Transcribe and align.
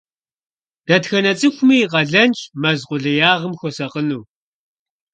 Дэтхэнэ 0.87 1.31
цӀыхуми 1.39 1.77
и 1.83 1.87
къалэнщ 1.91 2.39
мэз 2.61 2.79
къулеягъым 2.87 3.53
хуэсакъыну. 3.59 4.23